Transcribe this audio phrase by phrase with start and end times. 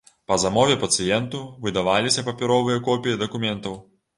[0.29, 3.79] Па замове пацыенту выдаваліся папяровыя копіі дакументаў.